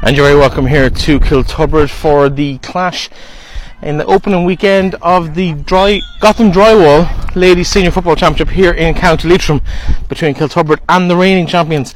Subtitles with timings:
[0.00, 3.10] And you're very welcome here to Kiltubrid for the clash
[3.82, 8.94] in the opening weekend of the dry Gotham Drywall Ladies Senior Football Championship here in
[8.94, 9.60] County Leitrim
[10.08, 11.94] between Kiltubrid and the reigning champions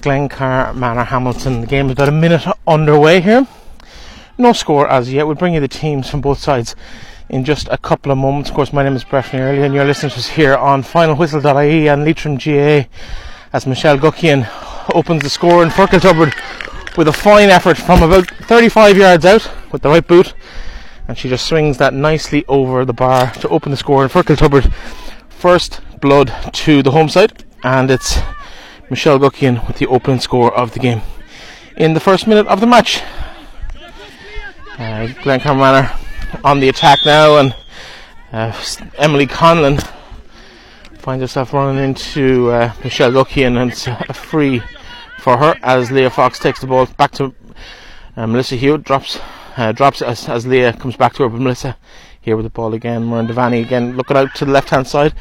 [0.00, 1.60] Glencar Manorhamilton.
[1.60, 3.46] The game is about a minute underway here.
[4.38, 5.26] No score as yet.
[5.26, 6.74] We'll bring you the teams from both sides
[7.28, 8.48] in just a couple of moments.
[8.48, 11.88] Of course, my name is Breifne Earley and you're listening to us here on finalwhistle.ie
[11.88, 12.88] and Leitrim GA
[13.52, 14.48] as Michelle Guckian
[14.94, 16.32] opens the score in for Kiltubrid
[16.96, 20.34] with a fine effort from about 35 yards out with the right boot.
[21.06, 24.02] And she just swings that nicely over the bar to open the score.
[24.02, 24.72] And for Kiltubrid,
[25.28, 27.44] first blood to the home side.
[27.62, 28.18] And it's
[28.90, 31.02] Michelle Guckian with the opening score of the game.
[31.76, 33.02] In the first minute of the match,
[34.78, 35.90] uh, Glen Manor
[36.42, 37.54] on the attack now, and
[38.32, 38.52] uh,
[38.98, 39.80] Emily Conlon
[40.98, 44.62] finds herself running into uh, Michelle Guckian, and it's a free
[45.24, 47.34] for her as Leah Fox takes the ball back to
[48.14, 49.18] uh, Melissa Hewitt, drops
[49.56, 51.78] uh, drops as, as Leah comes back to her, but Melissa
[52.20, 53.06] here with the ball again.
[53.06, 55.14] Muireann Devaney again looking out to the left hand side.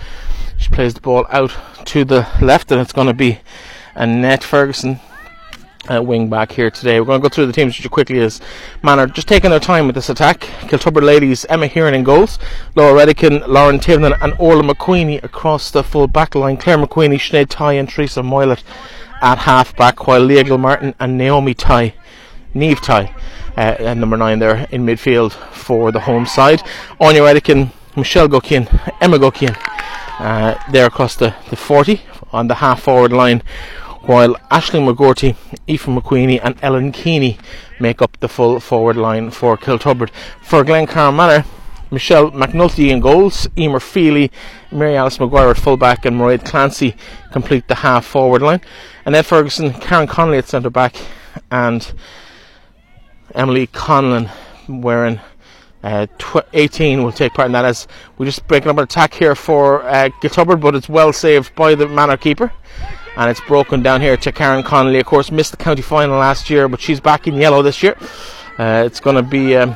[0.57, 3.39] She plays the ball out to the left, and it's going to be
[3.95, 4.99] Annette Ferguson.
[5.89, 6.99] Uh, wing back here today.
[6.99, 8.39] We're going to go through the teams just quickly as
[8.83, 10.39] manner, just taking their time with this attack.
[10.69, 12.39] Kiltubrid ladies, Emma Heron in goals,
[12.75, 16.55] Laura Redican, Lauren Tivnan, and Orla McQueenie across the full back line.
[16.55, 18.63] Claire McQueenie, Sinead Ty, and Teresa Moylet
[19.23, 21.95] at half back, while Leah Gilmartin and Naomi Ty,
[22.53, 23.15] Neve Ty,
[23.55, 26.61] uh, number nine there in midfield for the home side.
[26.99, 28.67] Anya Redican, Michelle Guckian,
[28.99, 29.55] Emma Guckian,
[30.19, 32.01] uh, there across the, the 40
[32.33, 33.41] on the half forward line,
[34.01, 35.37] while Ashley McGorty,
[35.69, 37.37] Aoife McQueenie, and Ellen Keeney
[37.79, 40.09] make up the full forward line for Kiltubrid.
[40.41, 41.45] For Glencar Manor,
[41.93, 44.31] Michelle McNulty in goals, Emer Feely,
[44.71, 46.95] Mary Alice McGuire at fullback, and Mairead Clancy
[47.31, 48.61] complete the half forward line.
[49.05, 50.95] Annette Ferguson, Karen Connolly at centre back,
[51.51, 51.93] and
[53.35, 54.29] Emily Conlon
[54.67, 55.19] wearing
[55.83, 59.13] uh, tw- 18 will take part in that as we're just breaking up an attack
[59.13, 62.51] here for uh, but it's well saved by the manor keeper.
[63.15, 64.99] And it's broken down here to Karen Connolly.
[64.99, 67.95] Of course, missed the county final last year, but she's back in yellow this year.
[68.57, 69.75] Uh, it's going to be um,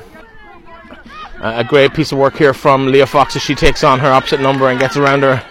[1.42, 4.42] a great piece of work here from Leah Fox as she takes on her opposite
[4.42, 5.44] number and gets around her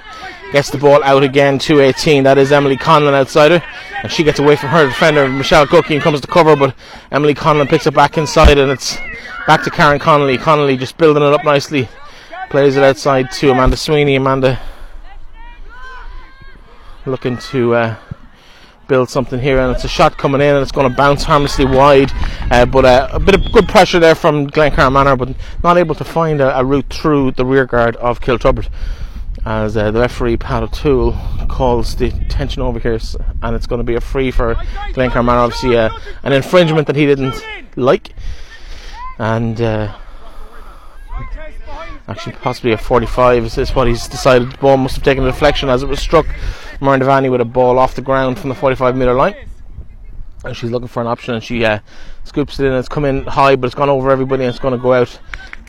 [0.52, 2.24] gets the ball out again 218.
[2.24, 3.62] That is Emily Conlon outside her.
[4.02, 6.74] And she gets away from her defender, Michelle Guckian, and comes to cover, but
[7.10, 8.96] Emily Conlon picks it back inside, and it's
[9.46, 10.38] back to Karen Connolly.
[10.38, 11.88] Connolly just building it up nicely.
[12.50, 14.16] Plays it outside to Amanda Sweeney.
[14.16, 14.60] Amanda
[17.04, 17.96] looking to uh,
[18.88, 21.64] build something here, and it's a shot coming in, and it's going to bounce harmlessly
[21.64, 22.10] wide.
[22.50, 25.94] Uh, but uh, a bit of good pressure there from Glencar Manor, but not able
[25.94, 28.68] to find a, a route through the rear guard of Kiltubrid
[29.44, 31.16] as uh, the referee Pat O'Toole
[31.48, 32.98] calls the attention over here,
[33.42, 34.56] and it's going to be a free for
[34.92, 35.38] Glencar Manor.
[35.38, 35.88] Obviously, uh,
[36.24, 37.40] an infringement that he didn't
[37.76, 38.12] like,
[39.18, 39.96] and uh,
[42.08, 44.52] actually possibly a 45 is, is what he's decided.
[44.52, 46.26] The ball must have taken a deflection as it was struck.
[46.80, 49.34] Muireann Devaney with a ball off the ground from the 45 metre line.
[50.44, 51.80] And she's looking for an option and she uh,
[52.24, 52.72] scoops it in.
[52.72, 55.18] It's come in high, but it's gone over everybody and it's going to go out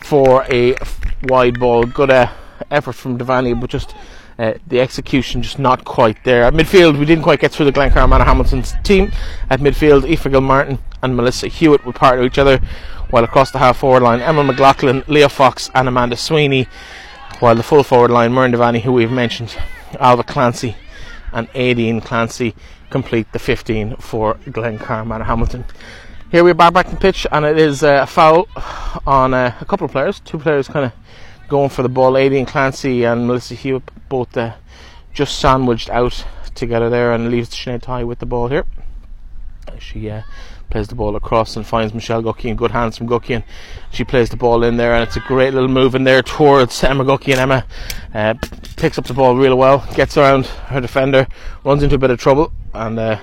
[0.03, 0.75] for a
[1.23, 1.83] wide ball.
[1.83, 2.29] Good uh,
[2.69, 3.95] effort from Devaney, but just
[4.39, 6.43] uh, the execution just not quite there.
[6.43, 9.11] At midfield, we didn't quite get through the Glencar Manorhamilton's team.
[9.49, 12.59] At midfield, Aoife Gilmartin and Melissa Hewitt were part of each other,
[13.09, 16.67] while across the half forward line, Emma McLaughlin, Leah Fox, and Amanda Sweeney,
[17.39, 19.55] while the full forward line, Muireann Devaney, who we've mentioned,
[19.99, 20.75] Alva Clancy,
[21.37, 22.55] and Aideen Clancy
[22.89, 25.65] complete the 15 for Glencar Manorhamilton.
[26.31, 28.47] Here we are back in pitch, and it is uh, a foul
[29.05, 30.19] on uh, a couple of players.
[30.19, 30.93] Two players kind of
[31.47, 32.13] going for the ball.
[32.13, 34.55] Aideen Clancy and Melissa Hewitt both uh,
[35.13, 38.65] just sandwiched out together there, and leaves Sinead Ty with the ball here.
[39.77, 40.23] She uh,
[40.69, 42.55] plays the ball across and finds Michelle Guckian.
[42.55, 43.43] Good hands from Guckian.
[43.91, 46.83] She plays the ball in there, and it's a great little move in there towards
[46.83, 47.37] Emma Guckian.
[47.37, 47.65] Emma
[48.13, 48.33] uh,
[48.75, 51.27] picks up the ball really well, gets around her defender,
[51.63, 53.19] runs into a bit of trouble, and uh,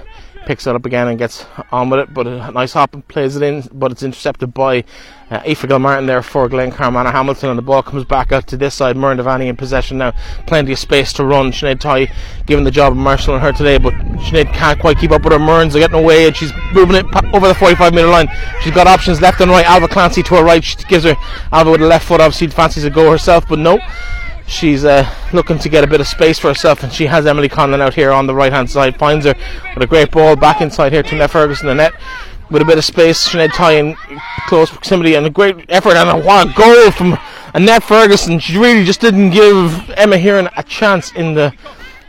[0.47, 2.15] picks it up again and gets on with it.
[2.15, 4.85] But a nice hop and plays it in, but it's intercepted by
[5.31, 8.75] uh, Aoife Gilmartin there for Glencar Manorhamilton, and the ball comes back out to this
[8.75, 8.97] side.
[8.97, 10.13] Muireann Devaney in possession now,
[10.47, 11.51] plenty of space to run.
[11.53, 12.13] Sinead Ty
[12.47, 15.33] given the job of Marshall and her today, but Sinead can't quite keep up with
[15.33, 15.39] her.
[15.39, 18.29] Murns are getting away, and she's moving it over the 45 metre line.
[18.63, 19.67] She's got options left and right.
[19.67, 21.17] Alva Clancy to her right, she gives her
[21.53, 22.21] Alva with the left foot.
[22.21, 23.79] Obviously, fancies a go herself, but no
[24.47, 27.49] she's uh, looking to get a bit of space for herself, and she has Emily
[27.49, 28.97] Conlon out here on the right hand side.
[28.97, 29.35] Finds her
[29.75, 31.95] with a great ball back inside here to Ned Ferguson, the net
[32.51, 33.29] with a bit of space.
[33.29, 33.97] Sinead Ty in
[34.47, 37.19] close proximity, and a great effort and a what a goal from
[37.55, 38.39] Annette Ferguson.
[38.39, 41.55] She really just didn't give Emma Heron a chance in the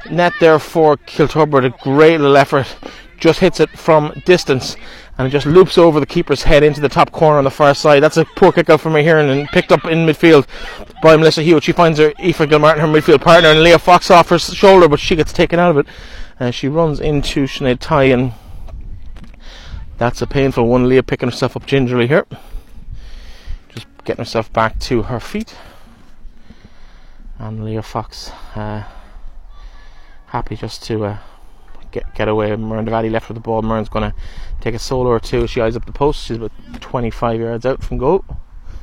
[0.09, 1.65] net there for Kiltubrid.
[1.65, 2.75] A great little effort.
[3.17, 4.75] Just hits it from distance,
[5.17, 7.73] and it just loops over the keeper's head into the top corner on the far
[7.73, 8.03] side.
[8.03, 10.45] That's a poor kick out from here and picked up in midfield
[11.01, 11.63] by Melissa Hewitt.
[11.63, 14.99] She finds her Aoife Gilmartin, her midfield partner, and Leah Fox off her shoulder, but
[14.99, 15.87] she gets taken out of it.
[16.39, 18.33] Uh, she runs into Sinead Tighe, and
[19.97, 20.89] that's a painful one.
[20.89, 22.25] Leah picking herself up gingerly here,
[23.69, 25.55] just getting herself back to her feet,
[27.39, 28.83] and Leah Fox uh,
[30.27, 31.05] happy just to.
[31.05, 31.17] Uh,
[31.95, 32.49] get get away.
[32.51, 33.63] Muireann Devaney left with the ball.
[33.63, 34.15] Muireann's going to
[34.61, 35.47] take a solo or two.
[35.47, 36.25] She eyes up the post.
[36.25, 36.51] She's about
[36.81, 38.23] 25 yards out from goal,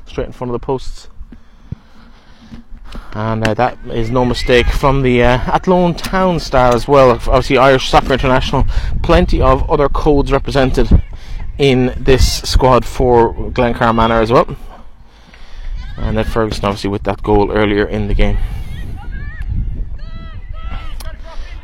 [0.06, 1.08] straight in front of the posts.
[3.14, 7.10] And uh, that is no mistake from the uh, Athlone Town star as well.
[7.10, 8.64] Obviously, Irish Soccer International.
[9.02, 11.02] Plenty of other codes represented
[11.58, 14.56] in this squad for Glencar Manor as well.
[15.98, 18.38] And then Ferguson, obviously, with that goal earlier in the game.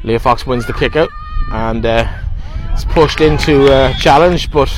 [0.04, 1.10] Leah Fox wins the kick out
[1.52, 2.08] and uh,
[2.72, 4.70] it's pushed into a challenge, but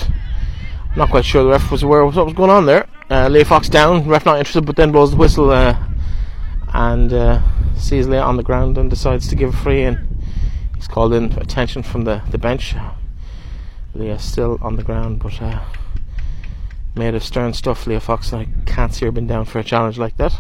[0.91, 2.89] I'm not quite sure the ref was aware of what was going on there.
[3.09, 5.77] Uh, Fox down, ref not interested, but then blows the whistle uh,
[6.73, 7.41] and uh,
[7.77, 9.99] sees Leah on the ground and decides to give a free and
[10.77, 12.75] he's called in attention from the, the bench.
[13.95, 15.61] Leah still on the ground, but uh,
[16.95, 17.87] made of stern stuff.
[17.87, 20.37] Leah Fox, I can't see her been down for a challenge like that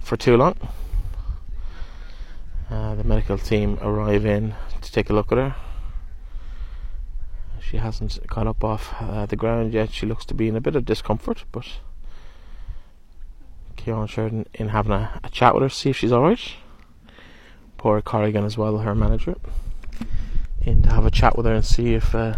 [0.00, 0.56] for too long.
[2.70, 5.54] Uh, the medical team arrive in to take a look at her.
[7.60, 9.92] She hasn't got up off uh, the ground yet.
[9.92, 11.66] She looks to be in a bit of discomfort, but
[13.76, 16.54] Kieran Sheridan in having a, a, chat with her, see if she's alright.
[17.78, 19.36] Poor Corrigan as well, her manager,
[20.60, 22.36] in to have a chat with her and see if uh,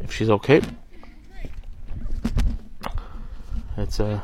[0.00, 0.60] if she's okay.
[3.76, 4.22] It's a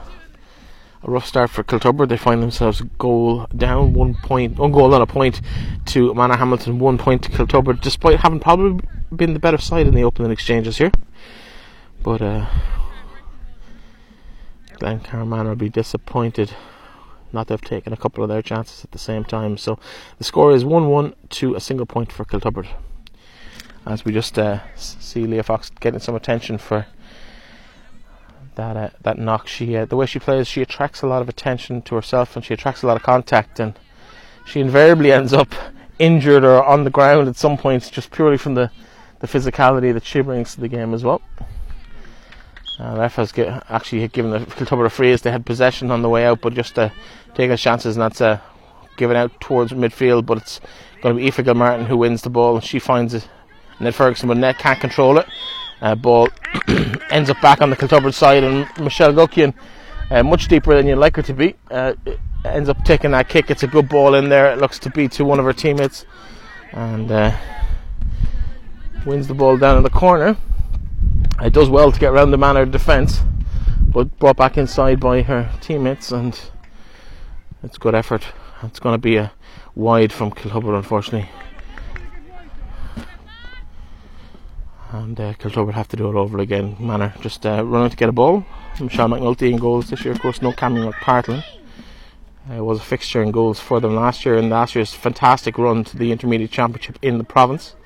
[1.02, 2.08] a rough start for Kiltubber.
[2.08, 5.40] They find themselves goal down, one point, one goal on a point
[5.86, 10.04] to Manorhamilton, one point to Kiltubber, despite having probably been the better side in the
[10.04, 10.92] opening exchanges here.
[12.02, 12.46] But uh,
[14.74, 16.54] Glencar will be disappointed
[17.32, 19.56] not to have taken a couple of their chances at the same time.
[19.56, 19.78] So
[20.18, 22.66] the score is 1 1 to a single point for Kiltubber.
[23.86, 26.86] As we just uh, see Leah Fox getting some attention for
[28.60, 29.48] that uh, that knock.
[29.48, 32.44] She uh, the way she plays, she attracts a lot of attention to herself, and
[32.44, 33.78] she attracts a lot of contact, and
[34.46, 35.54] she invariably ends up
[35.98, 38.70] injured or on the ground at some points, just purely from the
[39.20, 41.22] the physicality that she brings to the game as well.
[42.78, 46.02] Uh, ref has get, actually given the Kiltubber a free as they had possession on
[46.02, 46.88] the way out, but just uh,
[47.34, 48.38] taking chances, and that's uh,
[48.96, 50.26] given out towards midfield.
[50.26, 50.60] But it's
[51.02, 53.26] going to be Aoife Gilmartin who wins the ball, and she finds it.
[53.80, 55.26] Then Ferguson, but Ned can't control it.
[55.80, 56.28] Uh, ball
[57.10, 59.54] ends up back on the Kiltubber side, and Michelle Guckian,
[60.10, 61.94] uh, much deeper than you'd like her to be, uh,
[62.44, 63.50] ends up taking that kick.
[63.50, 64.52] It's a good ball in there.
[64.52, 66.04] It looks to be to one of her teammates,
[66.72, 67.36] and uh,
[69.06, 70.36] wins the ball down in the corner.
[71.40, 73.20] It does well to get around the Manor defence,
[73.80, 76.38] but brought back inside by her teammates, and
[77.62, 78.24] it's good effort.
[78.62, 79.32] It's going to be a
[79.74, 81.30] wide from Kiltubber, unfortunately.
[84.92, 86.76] And uh, Kiltubber have to do it over again.
[86.80, 88.44] Manor just uh, running to get a ball.
[88.80, 90.42] Michelle McNulty in goals this year, of course.
[90.42, 91.44] No Cammy McPartlin.
[92.50, 95.84] Uh, was a fixture in goals for them last year, and last year's fantastic run
[95.84, 97.76] to the intermediate championship in the province.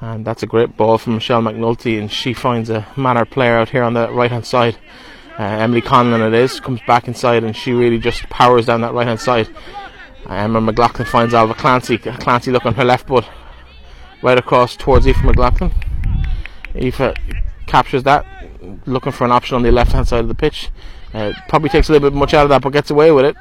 [0.00, 3.68] And that's a great ball from Michelle McNulty, and she finds a Manor player out
[3.68, 4.78] here on the right hand side.
[5.38, 8.94] Uh, Emily Conlon it is comes back inside, and she really just powers down that
[8.94, 9.48] right hand side.
[10.26, 11.98] Uh, Emma McLaughlin finds Alva Clancy.
[11.98, 13.24] Clancy look on her left foot,
[14.22, 15.72] right across towards Aoife McLaughlin.
[16.74, 17.14] Aoife
[17.66, 18.26] captures that,
[18.86, 20.70] looking for an option on the left hand side of the pitch.
[21.14, 23.36] Uh, probably takes a little bit much out of that, but gets away with it.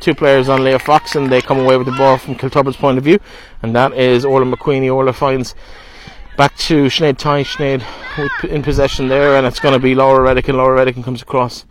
[0.00, 2.98] Two players on Leah Fox, and they come away with the ball from Kiltubber's point
[2.98, 3.18] of view,
[3.62, 4.92] and that is Orla McQueenie.
[4.92, 5.54] Orla finds
[6.36, 7.44] back to Sinead Tighe.
[7.44, 11.22] Sinead in possession there, and it's going to be Laura Redican, and Laura Redican comes
[11.22, 11.66] across,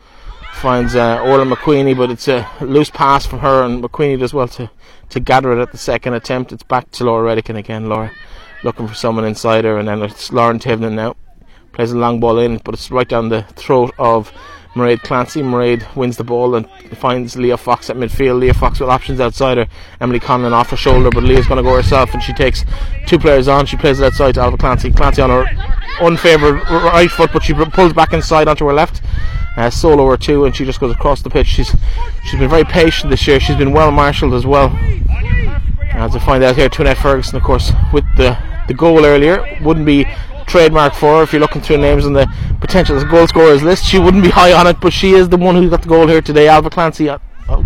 [0.54, 4.48] finds uh, Orla McQueenie, but it's a loose pass from her, and McQueenie does well
[4.50, 4.70] to,
[5.10, 6.52] to gather it at the second attempt.
[6.52, 8.12] It's back to Laura Redican, again, Laura
[8.64, 11.16] looking for someone inside her, and then it's Lauren Tivnan now.
[11.74, 14.32] Plays a long ball in, but it's right down the throat of
[14.76, 15.42] Mairead Clancy.
[15.42, 18.40] Mairead wins the ball and finds Leah Fox at midfield.
[18.40, 19.68] Leah Fox with options outside her.
[20.00, 22.64] Emily Conlon off her shoulder, but Leah's going to go herself, and she takes
[23.08, 23.66] two players on.
[23.66, 24.92] She plays it outside to Alva Clancy.
[24.92, 25.46] Clancy on her
[26.00, 29.02] unfavoured right foot, but she pulls back inside onto her left.
[29.56, 31.46] Uh, solo or two, and she just goes across the pitch.
[31.46, 31.76] She's
[32.24, 33.40] she's been very patient this year.
[33.40, 34.70] She's been well marshalled as well.
[35.94, 39.44] As I find out here, Tunette Ferguson, of course, with the the goal earlier.
[39.62, 40.06] Wouldn't be
[40.48, 42.28] trademark for her if you're looking through names on the
[42.60, 43.86] potential goal scorers list.
[43.86, 46.08] She wouldn't be high on it, but she is the one who got the goal
[46.08, 46.48] here today.
[46.48, 47.18] Alva Clancy uh,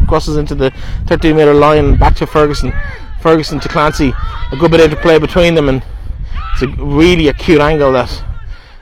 [0.08, 0.72] crosses into the
[1.08, 2.74] 13 metre line back to Ferguson.
[3.22, 4.14] Ferguson to Clancy.
[4.52, 5.84] A good bit of interplay between them and
[6.54, 8.24] it's a really acute angle that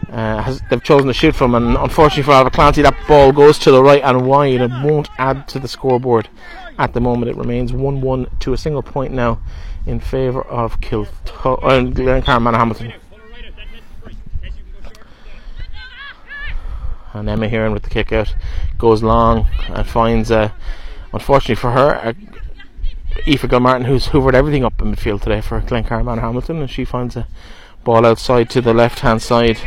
[0.09, 3.59] uh, has, they've chosen to shoot from, and unfortunately for Alva Clancy, that ball goes
[3.59, 6.29] to the right and wide and won't add to the scoreboard
[6.77, 7.29] at the moment.
[7.29, 9.39] It remains 1 1 to a single point now
[9.85, 12.93] in favour of Kilto- uh, Glencar Hamilton.
[17.13, 18.35] And Emma Heron with the kick out
[18.77, 20.51] goes long and finds, uh,
[21.13, 22.13] unfortunately for her, uh,
[23.25, 27.15] Aoife Gilmartin, who's hoovered everything up in midfield today for Glencar Hamilton, and she finds
[27.15, 27.25] a
[27.85, 29.57] ball outside to the left hand side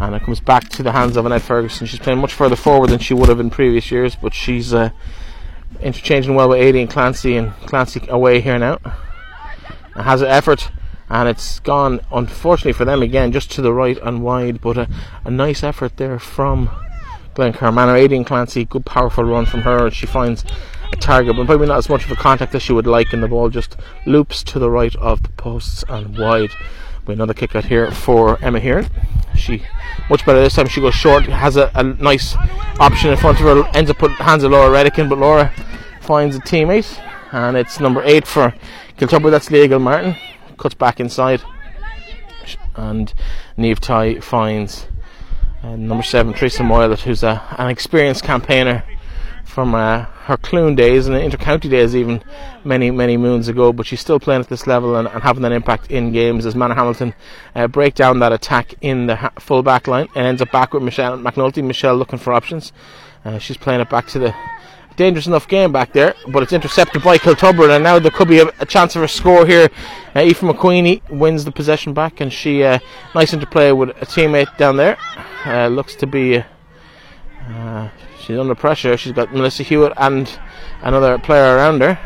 [0.00, 1.86] and it comes back to the hands of Annette Ferguson.
[1.86, 4.90] She's playing much further forward than she would have in previous years, but she's uh,
[5.80, 8.78] interchanging well with Aideen Clancy, and Clancy away here now.
[9.96, 10.70] It has an effort,
[11.08, 14.88] and it's gone, unfortunately for them again, just to the right and wide, but a,
[15.24, 16.70] a nice effort there from
[17.34, 17.94] Glencar Manor.
[17.94, 20.44] Aideen Clancy, good powerful run from her, and she finds
[20.92, 23.22] a target, but probably not as much of a contact as she would like, and
[23.22, 26.50] the ball just loops to the right of the posts and wide.
[27.10, 28.86] With another kick out here for Emma here.
[29.34, 29.64] She
[30.08, 30.68] much better this time.
[30.68, 32.36] She goes short, has a, a nice
[32.78, 35.52] option in front of her, ends up putting hands of Laura Redican, but Laura
[36.00, 37.02] finds a teammate,
[37.32, 38.54] and it's number eight for
[38.96, 39.28] Kiltubber.
[39.28, 40.14] That's Leah Martin.
[40.56, 41.42] Cuts back inside,
[42.76, 43.12] and
[43.56, 44.86] Neve Ty finds
[45.64, 48.84] uh, number seven Teresa Moylet, who's a, an experienced campaigner
[49.50, 52.22] from uh, her Cloone days and intercounty days, even
[52.64, 53.72] many, many moons ago.
[53.72, 56.54] But she's still playing at this level and, and having that impact in games as
[56.54, 57.14] Manorhamilton
[57.54, 60.72] uh, break down that attack in the ha- full back line and ends up back
[60.72, 61.62] with Michelle McNulty.
[61.64, 62.72] Michelle looking for options.
[63.24, 64.34] Uh, she's playing it back to the
[64.96, 68.40] dangerous enough game back there, but it's intercepted by Kiltubber, and now there could be
[68.40, 69.68] a, a chance of a score here.
[70.14, 72.78] Uh, Aoife McQueenie wins the possession back, and she uh,
[73.14, 74.96] nice interplay with a teammate down there.
[75.44, 76.44] Uh, looks to be.
[78.30, 78.96] She's under pressure.
[78.96, 80.38] She's got Melissa Hewitt and
[80.82, 81.98] another player around her.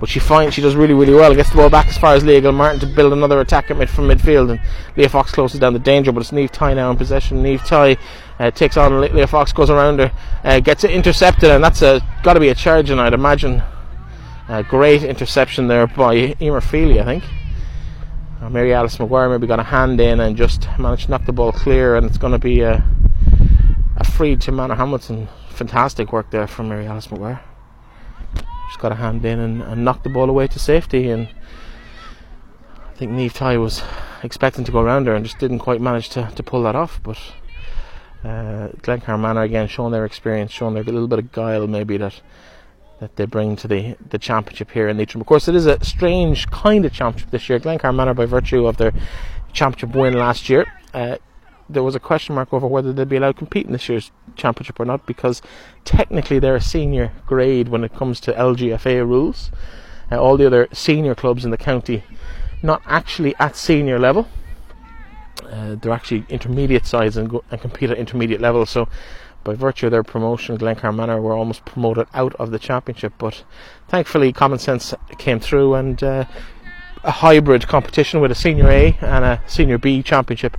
[0.00, 1.32] But she finds she does really, really well.
[1.36, 3.88] Gets the ball back as far as Leah Martin to build another attack at mid
[3.88, 4.50] from midfield.
[4.50, 4.60] And
[4.96, 7.44] Leah Fox closes down the danger, but it's Neve Ty now in possession.
[7.44, 7.96] Neve Ty
[8.40, 10.10] uh, takes on Leah Fox, goes around her,
[10.42, 12.90] uh, gets it intercepted, and that's got to be a charge.
[12.90, 13.62] And I'd imagine
[14.48, 17.24] a great interception there by Emer Feely, I think.
[18.40, 21.32] Uh, Mary Alice McGuire maybe got a hand in and just managed to knock the
[21.32, 22.84] ball clear, and it's going to be a,
[23.98, 27.40] a free to Manorhamilton fantastic work there from Mary Alice McGuire.
[28.68, 31.10] Just got a hand in and, and knocked the ball away to safety.
[31.10, 31.28] And
[32.90, 33.82] I think Neve Ty was
[34.22, 37.00] expecting to go around her and just didn't quite manage to, to pull that off.
[37.02, 37.18] But
[38.24, 38.68] uh,
[39.16, 42.20] Manor again showing their experience, showing their little bit of guile maybe that
[43.00, 45.20] that they bring to the, the championship here in Leitrim.
[45.20, 47.58] Of course, it is a strange kind of championship this year.
[47.58, 48.92] Glencar Manor, by virtue of their
[49.52, 51.16] championship win last year, uh,
[51.68, 54.10] there was a question mark over whether they'd be allowed to compete in this year's
[54.36, 55.42] championship or not because
[55.84, 59.50] technically they're a senior grade when it comes to LGFA rules.
[60.10, 62.02] Uh, all the other senior clubs in the county
[62.62, 64.28] not actually at senior level.
[65.44, 68.64] Uh, they're actually intermediate sides and, go, and compete at intermediate level.
[68.64, 68.88] So,
[69.44, 73.12] by virtue of their promotion, Glencar Manor were almost promoted out of the championship.
[73.18, 73.42] But
[73.88, 76.24] thankfully, common sense came through, and uh,
[77.04, 80.56] a hybrid competition with a senior A and a senior B championship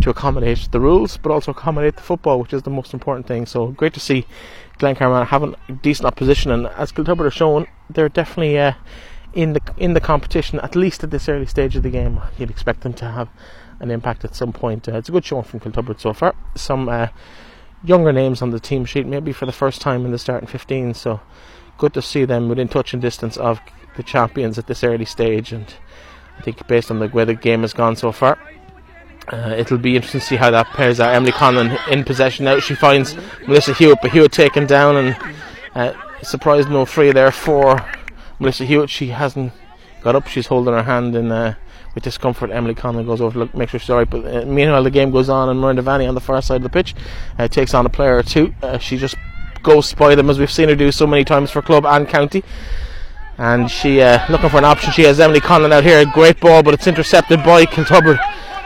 [0.00, 3.46] to accommodate the rules, but also accommodate the football, which is the most important thing.
[3.46, 4.26] So great to see
[4.78, 8.74] Glencar having decent opposition, and as Kiltubber have shown, they're definitely uh,
[9.34, 12.20] in the in the competition at least at this early stage of the game.
[12.38, 13.28] You'd expect them to have
[13.80, 14.88] an impact at some point.
[14.88, 16.34] Uh, it's a good showing from Kiltubber so far.
[16.54, 17.08] Some uh,
[17.82, 20.94] younger names on the team sheet, maybe for the first time in the starting 15.
[20.94, 21.20] So
[21.78, 23.60] good to see them within touch and distance of
[24.00, 25.66] the champions at this early stage, and
[26.38, 28.38] I think based on the way the game has gone so far.
[29.28, 31.14] Uh, it'll be interesting to see how that pairs out.
[31.14, 32.58] Emily Conlon in possession now.
[32.58, 33.14] She finds
[33.46, 35.16] Melissa Hewitt, but Hewitt taken down and
[35.74, 35.92] uh,
[36.22, 37.84] surprised no free there for
[38.38, 38.88] Melissa Hewitt.
[38.88, 39.52] She hasn't
[40.02, 40.26] got up.
[40.26, 41.54] She's holding her hand in uh,
[41.94, 42.50] with discomfort.
[42.50, 44.08] Emily Conlon goes over to look, make sure she's alright.
[44.08, 46.62] But uh, meanwhile, the game goes on, and Muireann Devaney on the far side of
[46.62, 46.94] the pitch
[47.38, 48.54] uh, takes on a player or two.
[48.62, 49.14] Uh, she just
[49.62, 52.42] goes by them as we've seen her do so many times for club and county
[53.40, 54.92] and she uh, looking for an option.
[54.92, 58.18] She has Emily Conlon out here, great ball, but it's intercepted by Kiltubber,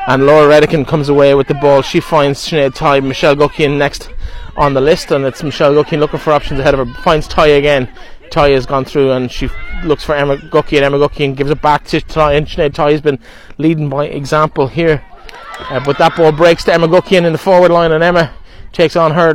[0.08, 1.80] and Laura Redican comes away with the ball.
[1.80, 4.10] She finds Sinead Ty, Michelle Guckian next
[4.56, 6.94] on the list, and it's Michelle Guckian looking for options ahead of her.
[7.02, 7.88] Finds Ty again.
[8.30, 9.48] Ty has gone through, and she
[9.84, 10.82] looks for Emma Guckian.
[10.82, 13.20] Emma Guckian gives it back to Ty, and Sinead Ty has been
[13.58, 15.04] leading by example here.
[15.70, 18.34] Uh, but that ball breaks to Emma Guckian in the forward line, and Emma
[18.72, 19.34] takes on her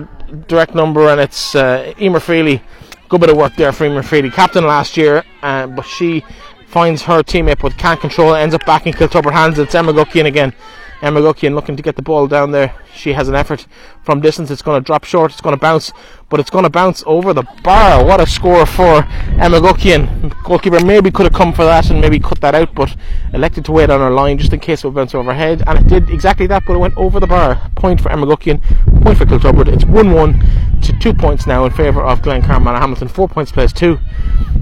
[0.50, 2.62] direct number, and it's uh, Emer Feely
[3.10, 6.24] good bit of work there for Emer Feely, captain last year, uh, but she
[6.68, 9.58] finds her teammate but can't control it, ends up back in Kiltubber hands.
[9.58, 10.54] It's Emma Guckian again
[11.02, 12.74] Emma Guckian looking to get the ball down there.
[12.94, 13.66] She has an effort
[14.04, 14.52] from distance.
[14.52, 15.32] It's going to drop short.
[15.32, 15.94] It's going to bounce,
[16.30, 18.04] but it's going to bounce over the bar.
[18.04, 19.04] What a score for
[19.40, 20.34] Emma Guckian.
[20.44, 22.96] Goalkeeper maybe could have come for that and maybe cut that out, but
[23.34, 25.64] elected to wait on her line just in case it would bounce overhead.
[25.68, 27.70] And it did exactly that, but it went over the bar.
[27.76, 28.62] Point for Emma Guckian,
[29.02, 29.70] point for Kiltubrid.
[29.70, 33.10] It's 1 1 to 2 points now in favour of Glencar Manorhamilton.
[33.10, 33.98] 4 points plays 2.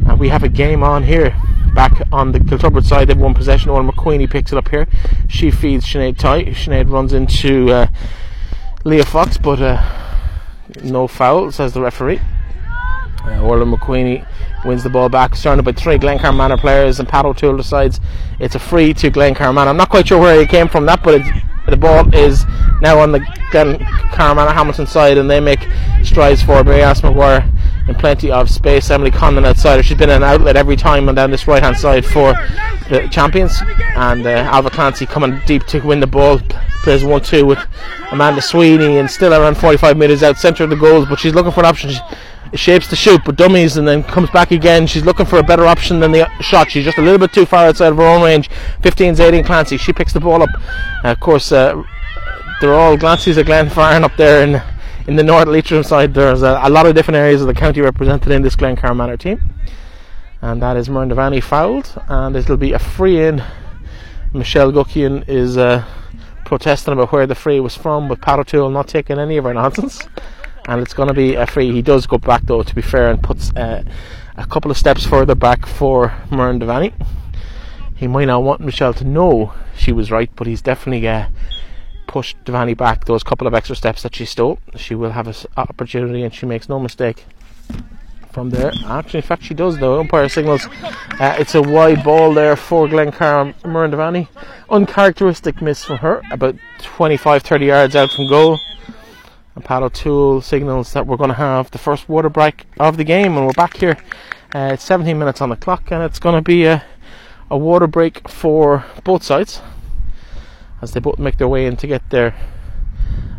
[0.07, 1.35] And we have a game on here
[1.77, 3.07] back on the Kiltubrid side.
[3.07, 3.69] They've won possession.
[3.69, 4.87] Owen McQueenie picks it up here.
[5.29, 6.47] She feeds Sinead tight.
[6.47, 7.87] Sinead runs into uh,
[8.83, 9.79] Leah Fox, but uh,
[10.83, 12.19] no foul, says the referee.
[13.27, 14.25] Uh, Orla McQueenie
[14.65, 17.99] wins the ball back, surrounded by three Glencar Manor players, and Pat O'Toole decides
[18.39, 19.69] it's a free to Glencar Manor.
[19.69, 21.21] I'm not quite sure where he came from that, but
[21.67, 22.45] the ball is
[22.81, 23.19] now on the
[23.51, 25.59] Glencar Manor Hamilton side, and they make
[26.03, 27.51] strides for Alice McGuire
[27.87, 28.89] in plenty of space.
[28.89, 29.83] Emily Conlon outside.
[29.85, 32.33] She's been an outlet every time and down this right hand side for
[32.89, 33.61] the champions.
[33.95, 36.39] And uh, Alva Clancy coming deep to win the ball.
[36.83, 37.59] Plays 1 2 with
[38.11, 41.07] Amanda Sweeney and still around 45 metres out centre of the goals.
[41.07, 41.89] But she's looking for an option.
[41.89, 41.99] She,
[42.53, 44.87] shapes to shoot, but dummies, and then comes back again.
[44.87, 46.71] She's looking for a better option than the shot.
[46.71, 48.49] She's just a little bit too far outside of her own range.
[48.81, 49.77] 15's 18 Clancy.
[49.77, 50.49] She picks the ball up.
[51.03, 51.81] Uh, of course, uh,
[52.61, 54.61] they're all Glancy's of Glenfarne up there in
[55.07, 57.79] in the North Leitrim side, there's a, a, lot of different areas of the county
[57.79, 59.41] represented in this Glencar Manor team.
[60.41, 63.41] And that is Muireann Devaney fouled, and it'll be a free in.
[64.33, 65.85] Michelle Guckian is uh,
[66.45, 69.53] protesting about where the free was from, but Pat O'Toole not taking any of her
[69.53, 70.01] nonsense.
[70.67, 71.71] And it's going to be a free.
[71.71, 73.83] He does go back, though, to be fair, and puts uh,
[74.35, 76.93] a couple of steps further back for Muireann Devaney.
[77.95, 81.27] He might not want Michelle to know she was right, but he's definitely uh,
[82.05, 84.59] push Devaney back those couple of extra steps that she stole.
[84.75, 87.25] She will have an opportunity, and she makes no mistake
[88.31, 88.71] from there.
[88.85, 89.79] Actually, in fact, she does.
[89.79, 89.99] though.
[89.99, 90.67] umpire signals
[91.19, 94.27] uh, it's a wide ball there for Glencar Devaney.
[94.69, 98.59] Uncharacteristic miss from her, about 25 30 yards out from goal.
[99.63, 103.37] Pat O'Toole signals that we're going to have the first water break of the game,
[103.37, 103.97] and we're back here.
[104.53, 106.83] Uh, it's 17 minutes on the clock, and it's going to be a,
[107.49, 109.61] a water break for both sides
[110.81, 112.35] as they both make their way in to get their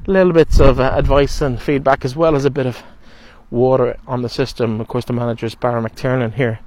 [0.06, 2.82] little bits of uh, advice and feedback as well as a bit of
[3.50, 4.80] water on the system.
[4.80, 6.60] Of course, the manager is Barry McTiernan here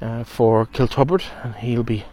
[0.00, 2.04] uh, for Kiltubrid, and he'll be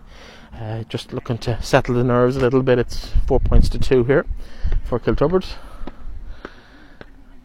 [0.53, 2.79] uh, just looking to settle the nerves a little bit.
[2.79, 4.25] It's four points to two here
[4.83, 5.45] for Kiltubrid.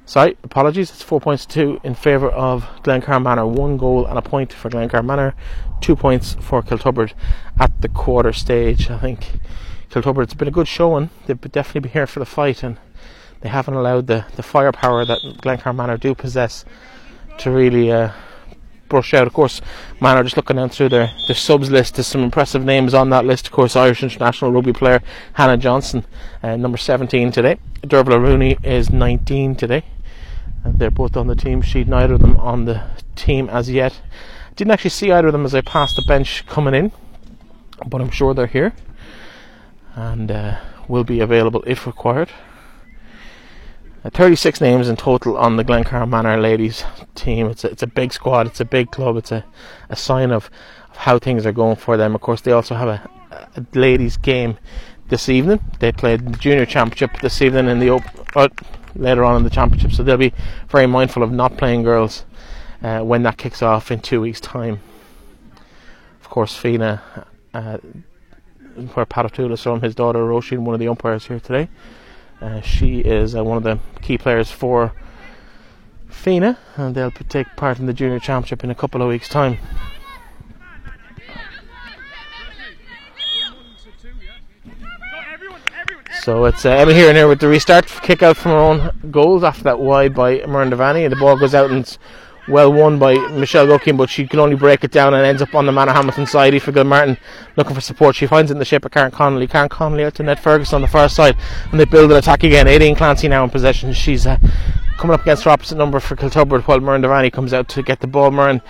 [0.09, 0.91] Sorry, apologies.
[0.91, 3.45] It's four points to two in favour of Glencar Manor.
[3.45, 5.35] One goal and a point for Glencar Manor.
[5.81, 7.13] Two points for Kiltubrid
[7.59, 8.89] at the quarter stage.
[8.89, 9.41] I think
[9.91, 10.23] Kiltubrid.
[10.23, 11.11] It's been a good showing.
[11.27, 12.79] They've definitely been here for the fight, and
[13.41, 16.65] they haven't allowed the, the firepower that Glencar Manor do possess
[17.39, 18.13] to really uh,
[18.89, 19.27] brush out.
[19.27, 19.61] Of course,
[20.01, 21.97] Manor just looking down through their, their subs list.
[21.97, 23.49] There's some impressive names on that list.
[23.49, 26.07] Of course, Irish international rugby player Hannah Johnson,
[26.45, 27.59] uh, number 17 today.
[27.83, 29.83] Dervla Rooney is 19 today.
[30.73, 31.89] They're both on the team sheet.
[31.89, 32.83] Neither of them on the
[33.15, 34.01] team as yet.
[34.57, 36.93] Didn't actually see either of them as I passed the bench coming in,
[37.87, 38.73] but I'm sure they're here
[39.95, 42.31] and uh, will be available if required.
[44.05, 47.49] Uh, 36 names in total on the Glencar Manor ladies team.
[47.49, 49.45] It's a, it's a big squad, it's a big club, it's a,
[49.89, 50.51] a sign of,
[50.91, 52.15] of how things are going for them.
[52.15, 53.11] Of course, they also have a,
[53.57, 54.59] a ladies game
[55.09, 55.61] this evening.
[55.81, 58.11] They played the junior championship this evening in the open.
[58.35, 58.49] uh,
[58.99, 60.33] later on in the championship, so they'll be
[60.69, 62.25] very mindful of not playing girls
[62.83, 64.81] uh, when that kicks off in two weeks' time.
[66.21, 67.01] Of course, Fenagh
[67.55, 67.79] uh,
[68.95, 71.69] where Pat O'Toole is from, his daughter Roisin, one of the umpires here today.
[72.41, 74.93] Uh, she is uh, one of the key players for
[76.11, 79.59] Fenagh, and they'll take part in the Junior Championship in a couple of weeks' time.
[86.23, 89.11] So it's uh, Emma here and here with the restart kick out from her own
[89.13, 91.97] goals after that wide by Muireann Devaney, and the ball goes out and
[92.49, 95.55] well won by Michelle Guckian, but she can only break it down and ends up
[95.55, 96.53] on the Manorhamilton side.
[96.53, 97.17] Aoife Gilmartin
[97.57, 98.17] looking for support.
[98.17, 99.47] She finds it in the shape of Karen Connolly.
[99.47, 101.37] Karen Connolly out to Ned Ferguson on the far side,
[101.71, 102.67] and they build an attack again.
[102.67, 103.93] Aileen Clancy now in possession.
[103.93, 104.39] She's uh,
[104.99, 108.01] coming up against her opposite number for Kiltubrid while Muireann Devaney comes out to get
[108.01, 108.31] the ball.
[108.31, 108.63] Muireann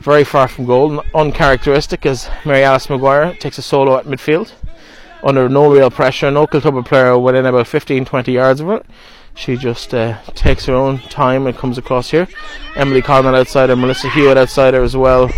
[0.00, 4.52] very far from goal, uncharacteristic as Mary Alice Maguire takes a solo at midfield
[5.24, 6.30] under no real pressure.
[6.30, 8.86] No Kiltubrid player within about 15 20 yards of it
[9.34, 12.28] she just uh, takes her own time and comes across here.
[12.76, 15.28] Emily Coleman outside her, Melissa Hewitt outside her as well.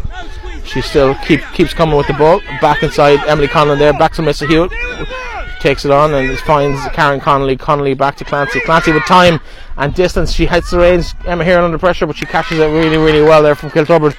[0.65, 2.41] She still keep, keeps coming with the ball.
[2.61, 4.73] Back inside Emily Conlon there, back to Melissa Hewitt.
[5.61, 7.57] Takes it on and finds Karen Connolly.
[7.57, 8.61] Connolly back to Clancy.
[8.61, 9.41] Clancy with time
[9.79, 10.33] and distance.
[10.33, 11.15] She hits the range.
[11.25, 14.17] Emma here under pressure, but she catches it really, really well there from Kiltubrid.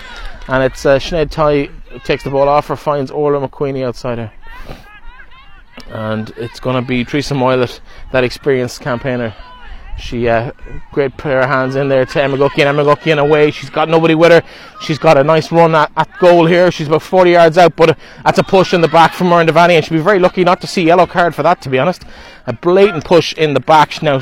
[0.48, 1.70] And it's uh, Sinead Ty
[2.04, 4.32] takes the ball off her, finds Orla McQueenie outside her.
[5.88, 7.80] And it's going to be Teresa Moylett,
[8.12, 9.34] that experienced campaigner.
[9.98, 10.52] She uh,
[10.92, 12.68] great pair of hands in there to Emma Guckian.
[12.68, 13.50] Emma Guckian away.
[13.50, 14.44] She's got nobody with her.
[14.80, 16.72] She's got a nice run at, at goal here.
[16.72, 19.48] She's about 40 yards out, but uh, that's a push in the back from Muireann
[19.48, 21.62] Devaney, and she'll be very lucky not to see yellow card for that.
[21.62, 22.04] To be honest,
[22.46, 24.04] a blatant push in the back.
[24.04, 24.22] Now,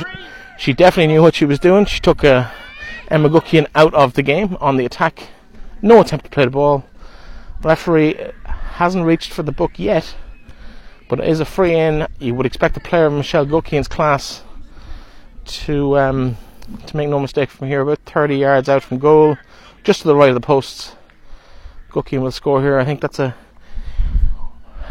[0.58, 1.86] she definitely knew what she was doing.
[1.86, 2.50] She took uh,
[3.10, 5.28] Emma Guckian out of the game on the attack.
[5.82, 6.86] No attempt to play the ball.
[7.62, 10.15] Referee hasn't reached for the book yet,
[11.08, 12.08] but it is a free in.
[12.20, 14.44] You would expect a player of Michelle Guckian's class
[15.46, 16.38] to um,
[16.88, 19.38] to make no mistake from here, about 30 yards out from goal,
[19.84, 20.96] just to the right of the posts.
[21.89, 22.78] Guckian will score here.
[22.78, 23.36] I think that's a.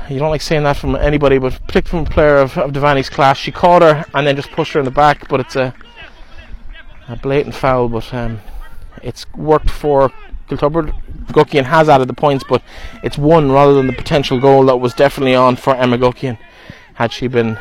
[0.08, 3.08] You don't like saying that from anybody, but particularly from a player of, of Devaney's
[3.08, 3.38] class.
[3.38, 5.74] She caught her and then just pushed her in the back, but it's a
[7.08, 7.88] a blatant foul.
[7.88, 8.40] But um,
[9.02, 10.12] it's worked for
[10.48, 12.62] Guckian has added the points, but
[13.02, 16.38] it's one rather than the potential goal that was definitely on for Emma Guckian
[16.94, 17.58] had she been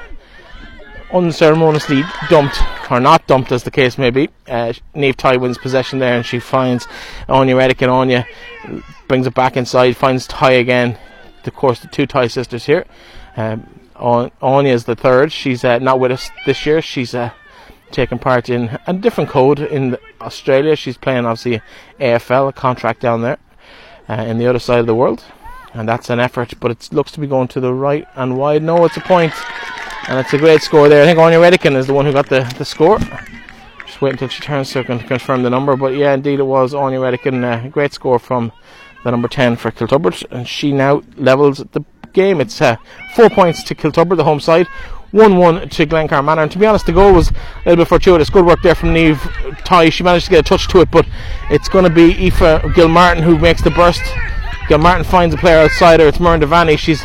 [1.11, 4.29] unceremoniously dumped, or not dumped as the case may be.
[4.47, 6.87] Uh, Neve Ty wins possession there and she finds
[7.29, 8.27] Anya Redican and Anya
[9.07, 10.97] brings it back inside, finds Ty again.
[11.45, 12.85] Of course, the two Ty sisters here.
[13.35, 15.31] Um, Anya is the third.
[15.31, 16.81] She's uh, not with us this year.
[16.81, 17.31] She's uh,
[17.93, 20.75] taking part in a different code in Australia.
[20.75, 21.61] She's playing obviously
[21.99, 23.37] AFL, contract down there
[24.09, 25.23] uh, in the other side of the world.
[25.73, 28.61] And that's an effort, but it looks to be going to the right and wide.
[28.61, 29.33] No, it's a point.
[30.07, 31.03] And it's a great score there.
[31.03, 32.99] I think Anya Redican is the one who got the, the score.
[33.85, 35.75] Just wait until she turns so I can confirm the number.
[35.75, 37.43] But yeah, indeed it was Anya Redican.
[37.43, 38.51] Uh, great score from
[39.03, 40.25] the number 10 for Kiltubrid.
[40.29, 42.41] And she now levels the game.
[42.41, 42.75] It's uh,
[43.15, 44.67] four points to Kiltubrid, the home side.
[45.13, 46.41] 1 1 to Glencar Manor.
[46.41, 48.29] And to be honest, the goal was a little bit fortuitous.
[48.29, 49.21] Good work there from Neve
[49.63, 49.89] Ty.
[49.89, 51.07] She managed to get a touch to it, but
[51.49, 54.01] it's going to be Aoife Gilmartin who makes the burst.
[54.67, 56.07] Gilmartin finds a player outside her.
[56.07, 56.77] It's Muireann Devaney.
[56.77, 57.03] She's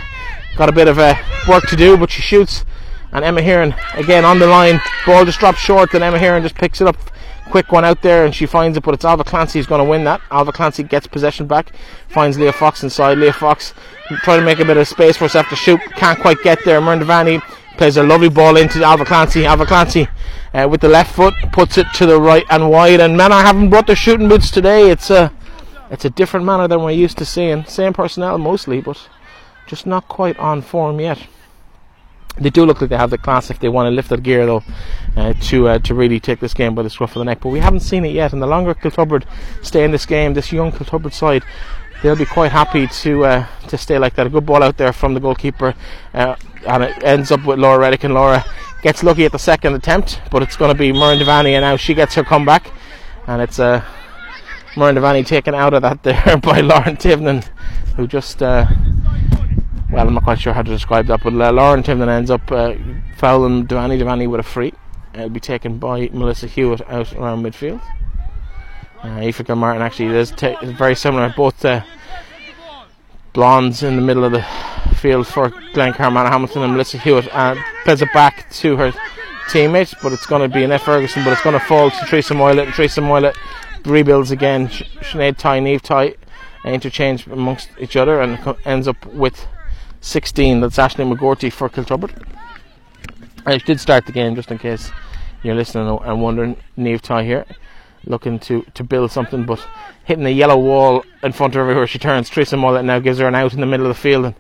[0.57, 1.15] got a bit of uh,
[1.47, 2.65] work to do, but she shoots
[3.13, 4.81] and Emma Heron again on the line.
[5.07, 6.97] Ball just drops short, and Emma Heron just picks it up.
[7.51, 9.89] Quick one out there, and she finds it, but it's Alva Clancy who's going to
[9.89, 10.21] win that.
[10.31, 11.73] Alva Clancy gets possession back,
[12.09, 13.17] finds Leah Fox inside.
[13.17, 13.73] Leah Fox
[14.23, 16.81] trying to make a bit of space for herself to shoot, can't quite get there.
[16.81, 17.43] Devaney
[17.79, 19.47] plays a lovely ball into Alva Clancy.
[19.47, 20.09] Alva Clancy
[20.53, 23.01] uh, with the left foot puts it to the right and wide.
[23.01, 24.91] And man, I haven't brought their shooting boots today.
[24.91, 25.33] It's a
[25.91, 27.65] it's a different manner than we're used to seeing.
[27.65, 29.09] Same personnel mostly, but
[29.67, 31.27] just not quite on form yet.
[32.37, 34.47] They do look like they have the class if they want to lift that gear
[34.47, 34.63] though
[35.17, 37.41] uh, to uh, to really take this game by the scruff of the neck.
[37.41, 39.25] But we haven't seen it yet, and the longer Kiltubrid
[39.63, 41.43] stay in this game, this young Kiltubrid side,
[42.03, 44.27] they'll be quite happy to uh, to stay like that.
[44.27, 45.75] A good ball out there from the goalkeeper,
[46.15, 48.45] uh, and it ends up with Laura Redican, and Laura
[48.83, 51.77] gets lucky at the second attempt, but it's going to be Muireann Devaney, and now
[51.77, 52.71] she gets her comeback,
[53.27, 53.83] and it's uh,
[54.75, 57.45] Muireann Devaney taken out of that there by Lauren Tivnan,
[57.97, 58.67] who just uh,
[59.91, 62.51] well, I'm not quite sure how to describe that, but uh, Lauren Tivnan ends up
[62.53, 62.75] uh,
[63.17, 64.75] fouling Devaney Devaney with a free.
[65.15, 67.83] It'll be taken by Melissa Hewitt out around midfield.
[69.03, 71.33] Uh, Aoife Martin actually is t- very similar.
[71.37, 71.83] Both uh,
[73.33, 74.45] blondes in the middle of the
[74.97, 78.93] field for Glencar Manorhamilton and Melissa Hewitt uh, plays it back to her
[79.49, 82.35] teammate, but it's going to be Annette Ferguson, but it's going to fall to Teresa
[82.35, 83.37] Moylett, and Teresa Moylett
[83.85, 84.69] rebuilds again.
[84.69, 86.15] Sinead Ty, Neve Ty
[86.65, 89.47] interchange amongst each other and ends up with
[90.01, 90.61] 16.
[90.61, 92.23] That's Ashley McGorty for Kiltubrid.
[93.47, 94.91] I did start the game just in case
[95.43, 96.57] you're listening and wondering.
[96.77, 97.47] Neve Ty here,
[98.09, 99.65] looking to, to build something, but
[100.05, 102.31] hitting a yellow wall in front of her where she turns.
[102.31, 104.35] Teresa Mullet now gives her an out in the middle of the field and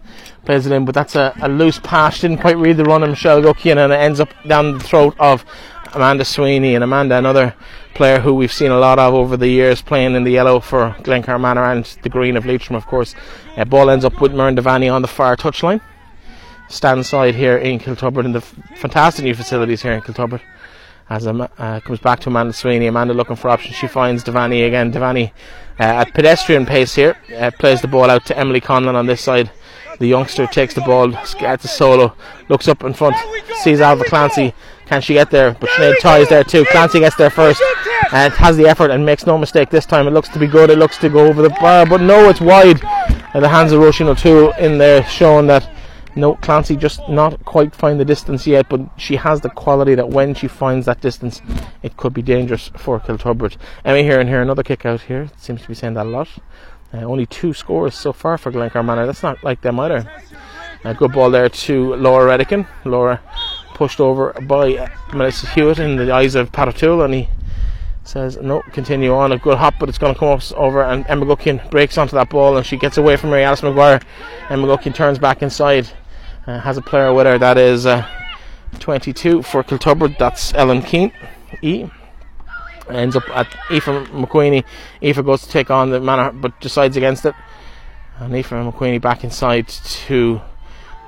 [0.44, 2.20] plays it in, but that's a, a loose pass.
[2.20, 5.14] Didn't quite read the run of Michelle Guckian and it ends up down the throat
[5.20, 5.44] of
[5.92, 6.74] Amanda Sweeney.
[6.74, 7.54] And Amanda, another
[7.94, 10.96] player who we've seen a lot of over the years playing in the yellow for
[11.00, 13.14] Glencar Manor and the green of Leitrim, of course.
[13.56, 15.80] Uh, ball ends up with Muireann Devaney on the far touchline.
[16.68, 20.42] Stand side here in Kiltubrid in the f- fantastic new facilities here in Kiltubrid.
[21.10, 23.76] As Am- uh, comes back to Amanda Sweeney, Amanda looking for options.
[23.76, 24.92] She finds Devaney again.
[24.92, 25.32] Devaney
[25.80, 29.22] uh, at pedestrian pace here uh, plays the ball out to Emily Conlon on this
[29.22, 29.50] side.
[29.98, 32.14] The youngster takes the ball, gets a solo,
[32.48, 33.16] looks up in front,
[33.62, 34.54] sees Alva Clancy
[34.88, 35.52] can she get there?
[35.52, 36.64] But Sinead Ty is there too.
[36.64, 37.62] Clancy gets there first
[38.10, 40.06] and has the effort and makes no mistake this time.
[40.06, 40.70] It looks to be good.
[40.70, 42.80] It looks to go over the bar, but no, it's wide.
[43.34, 45.70] And the hands of Roisin O'Toole in there showing that
[46.18, 50.10] no, Clancy just not quite find the distance yet, but she has the quality that
[50.10, 51.40] when she finds that distance,
[51.82, 53.56] it could be dangerous for Kiltubrid.
[53.84, 55.30] Emmy here and here, another kick out here.
[55.36, 56.28] Seems to be saying that a lot.
[56.92, 59.06] Uh, only two scores so far for Glencar Manor.
[59.06, 60.10] That's not like them either.
[60.84, 62.66] A good ball there to Laura Redican.
[62.84, 63.20] Laura
[63.74, 67.28] pushed over by Melissa Hewitt in the eyes of Pat O'Toole, and he
[68.04, 69.32] says, No, continue on.
[69.32, 72.16] A good hop, but it's going to come up over, and Emma Guckian breaks onto
[72.16, 74.02] that ball, and she gets away from Mary Alice McGuire.
[74.48, 75.88] Emma Guckian turns back inside,
[76.48, 78.08] Uh, has a player with her that is uh,
[78.80, 80.16] 22 for Kiltubrid.
[80.16, 81.12] That's Ellen Keane.
[81.60, 81.90] E
[82.88, 84.64] ends up at Aoife McQueenie.
[85.02, 87.34] Aoife goes to take on the Manor, but decides against it.
[88.18, 90.40] And Aoife McQueenie back inside to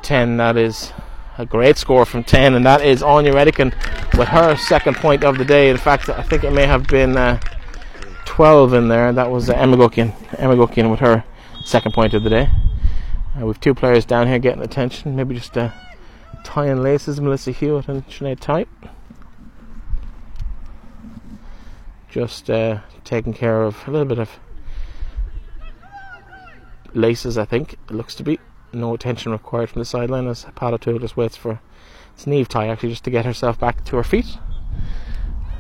[0.03, 0.37] 10.
[0.37, 0.93] That is
[1.39, 3.73] a great score from 10, and that is Anya Redican
[4.19, 5.71] with her second point of the day.
[5.71, 7.41] In fact, I think it may have been uh,
[8.27, 9.11] 12 in there.
[9.15, 10.13] That was uh, Emma Guckian.
[10.39, 11.25] Emma Guckian with her
[11.65, 12.51] second point of the day.
[13.39, 15.15] Uh, we've two players down here getting attention.
[15.15, 15.71] Maybe just uh,
[16.57, 18.69] laces, Melissa Hewitt and Sinead Type.
[22.11, 24.31] Just uh, taking care of a little bit of
[26.93, 28.41] laces, I think it looks to be.
[28.73, 31.61] No attention required from the sideline as Pato just waits for
[32.15, 34.27] its Neve tie actually just to get herself back to her feet.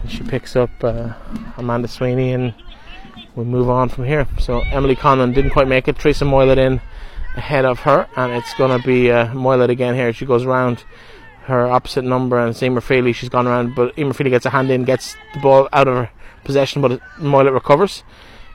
[0.02, 1.14] And she picks up uh,
[1.56, 2.54] Amanda Sweeney and
[3.36, 4.26] we move on from here.
[4.38, 5.98] So Emily Conlon didn't quite make it.
[5.98, 6.80] Teresa Moylet in
[7.36, 10.12] ahead of her, and it's going to be uh, Moylet again here.
[10.12, 10.84] She goes around
[11.44, 13.12] her opposite number, and it's Feely.
[13.12, 15.94] She's gone around, but Emer Feely gets a hand in, gets the ball out of
[15.94, 16.10] her
[16.44, 18.02] possession, but Moylet recovers.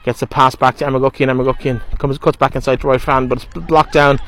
[0.04, 0.86] Gets a pass back to.
[0.86, 4.20] Emma Guckian comes, cuts back inside to right hand, but it's blocked down.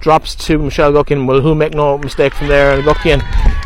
[0.00, 1.26] Drops to Michelle Guckian.
[1.28, 2.74] Will who make no mistake from there?
[2.74, 3.20] And Guckian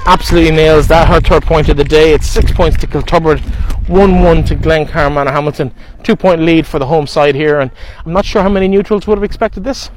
[0.04, 1.06] absolutely nails that.
[1.06, 2.12] Her third point of the day.
[2.12, 5.72] It's six points to 1 1 to Glencar Manorhamilton.
[6.02, 7.60] Two point lead for the home side here.
[7.60, 7.70] And
[8.04, 9.90] I'm not sure how many neutrals would have expected this.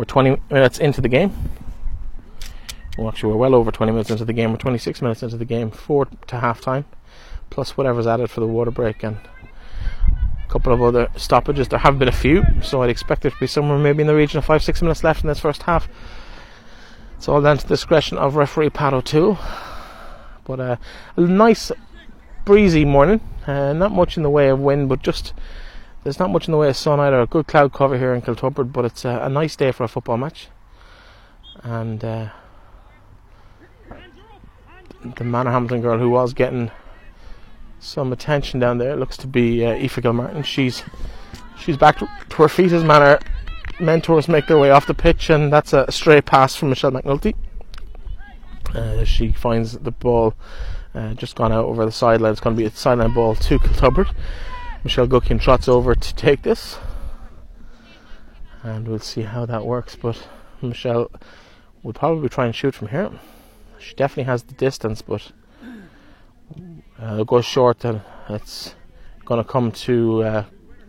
[0.00, 1.30] We're 20 minutes into the game.
[2.96, 4.50] Well, actually, we're well over 20 minutes into the game.
[4.50, 6.86] We're 26 minutes into the game, four to half time
[7.50, 11.68] plus whatever's added for the water break and a couple of other stoppages.
[11.68, 14.14] There have been a few, so I'd expect there to be somewhere maybe in the
[14.14, 15.86] region of five, six minutes left in this first half.
[17.18, 19.38] It's all down to the discretion of referee Pat O'Toole.
[20.44, 20.76] But uh,
[21.16, 21.70] a nice
[22.46, 23.20] breezy morning.
[23.46, 25.34] Uh, not much in the way of wind, but just
[26.02, 27.20] there's not much in the way of sun either.
[27.20, 29.88] A good cloud cover here in Kiltubrid, but it's a, a nice day for a
[29.88, 30.48] football match.
[31.62, 32.30] And uh,
[35.02, 36.70] the Manorhamilton girl who was getting
[37.80, 38.96] some attention down there.
[38.96, 40.42] Looks to be uh, Aoife Gilmartin.
[40.42, 40.82] She's
[41.58, 43.18] she's back to, her feet as manner.
[43.78, 47.34] Mentors make their way off the pitch, and that's a stray pass from Michelle McNulty.
[48.74, 50.34] Uh, she finds the ball
[50.94, 52.32] uh, just gone out over the sideline.
[52.32, 54.14] It's going to be a sideline ball to Kiltubrid.
[54.82, 56.78] Michelle Guckian trots over to take this,
[58.62, 59.96] and we'll see how that works.
[59.96, 60.26] But
[60.62, 61.10] Michelle
[61.82, 63.10] will probably try and shoot from here.
[63.78, 65.32] She definitely has the distance, but
[67.02, 68.74] uh, it goes short and it's
[69.24, 70.44] going to come to uh,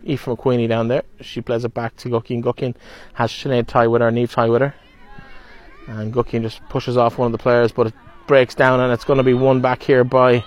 [0.08, 1.04] Aoife down there.
[1.22, 2.44] She plays it back to Guckian.
[2.44, 2.76] Guckian
[3.14, 4.76] has Sinead tie with her, Neve tie with her.
[5.88, 7.94] And Guckian just pushes off one of the players, but it
[8.28, 10.44] breaks down and it's going to be won back here by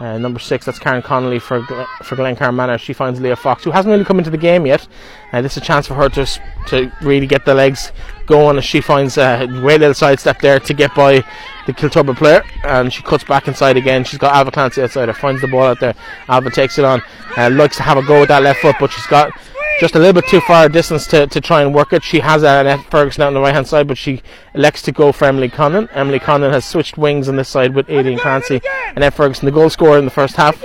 [0.00, 1.62] uh, number six, that's Karen Connolly for
[2.02, 2.78] for Glencar Manor.
[2.78, 4.86] She finds Leah Fox, who hasn't really come into the game yet.
[5.32, 6.26] Uh, this is a chance for her to
[6.68, 7.92] to really get the legs
[8.26, 11.24] going as she finds uh, a great little sidestep there to get by
[11.66, 14.04] the Kiltubrid player, and she cuts back inside again.
[14.04, 15.94] She's got Alva Clancy outside her, finds the ball out there.
[16.28, 17.02] Alva takes it on,
[17.36, 19.32] uh, likes to have a go with that left foot, but she's got
[19.78, 22.02] just a little bit too far a distance to, to try and work it.
[22.02, 24.22] She has Annette Ferguson out on the right hand side, but she
[24.54, 25.88] elects to go for Emily Conlon.
[25.92, 28.60] Emily Conlon has switched wings on this side with Aileen Clancy.
[28.96, 30.62] Annette Ferguson, the goal scorer in the first half.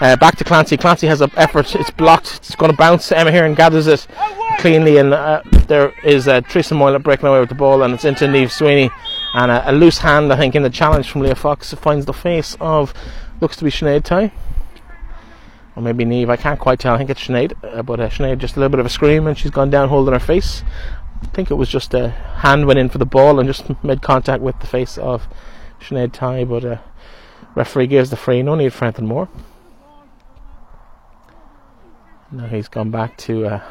[0.00, 0.76] Uh, back to Clancy.
[0.76, 1.74] Clancy has an effort.
[1.74, 2.36] It's blocked.
[2.36, 3.12] It's going to bounce.
[3.12, 4.06] Emma Heron gathers it
[4.58, 8.04] cleanly, and uh, there is uh, Teresa Moylet breaking away with the ball, and it's
[8.04, 8.90] into Neve Sweeney.
[9.34, 12.12] And a, a loose hand, I think, in the challenge from Leah Fox finds the
[12.12, 12.94] face of
[13.40, 14.32] looks to be Sinead Ty
[15.76, 16.30] or maybe Neve.
[16.30, 16.94] I can't quite tell.
[16.94, 19.26] I think it's Sinead, uh, but uh, Sinead just a little bit of a scream,
[19.26, 20.62] and she's gone down holding her face.
[21.22, 24.02] I think it was just a hand went in for the ball and just made
[24.02, 25.28] contact with the face of
[25.80, 26.78] Sinead Ty, but uh,
[27.54, 28.42] referee gives the free.
[28.42, 29.28] No need for anything more.
[32.30, 33.62] Now he's gone back to uh,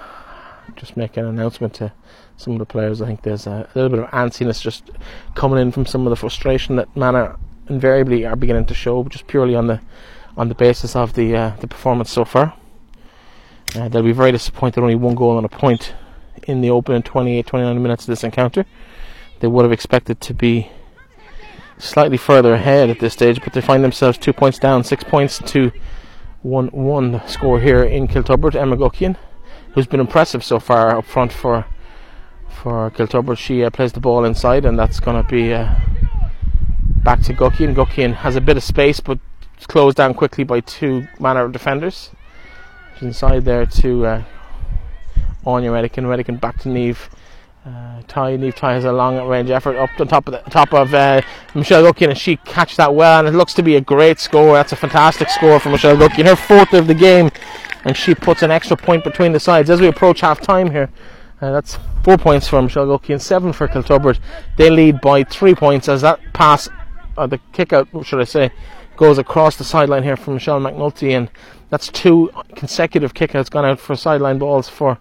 [0.76, 1.92] just make an announcement to
[2.38, 3.02] some of the players.
[3.02, 4.92] I think there's a, little bit of antsiness just
[5.36, 7.38] coming in from some of the frustration that Manor
[7.70, 9.82] invariably are beginning to show, just purely on the
[10.38, 12.54] on the basis of the uh, the performance so far.
[13.76, 15.94] Uh, they'll be very disappointed only one goal and a point
[16.48, 18.66] in the opening 28 29 minutes of this encounter.
[19.40, 20.72] They would have expected to be
[21.78, 25.40] slightly further ahead at this stage, but they find themselves two points down, six points
[25.40, 25.72] to
[26.42, 28.56] one one score here in Kiltubrid.
[28.56, 29.18] Emma Guckian,
[29.74, 31.66] who's been impressive so far up front for
[32.50, 35.74] for Kiltubrid, she uh, plays the ball inside, and that's going to be uh,
[37.04, 37.74] back to Guckian.
[37.74, 39.20] Guckian has a bit of space, but
[39.62, 42.10] it's closed down quickly by two Manor of defenders.
[43.00, 44.24] Inside there to uh,
[45.46, 46.06] Anya Redican.
[46.06, 47.12] Redican back to Neve.
[47.64, 50.74] Uh, Ty Neve Ty has a long range effort up on top of the top
[50.74, 51.22] of uh,
[51.54, 54.54] Michelle Guckian and she catches that well and it looks to be a great score.
[54.54, 57.30] That's a fantastic score for Michelle Guckian, her fourth of the game,
[57.86, 60.90] and she puts an extra point between the sides as we approach half time here.
[61.40, 64.18] Uh, that's four points for Michelle and seven for Kiltubrid.
[64.58, 66.68] They lead by three points as that pass,
[67.16, 68.52] or the kick out, what should I say,
[69.02, 71.28] goes across the sideline here from Michelle McNulty, and
[71.72, 75.00] that's two consecutive kickouts gone out for sideline balls for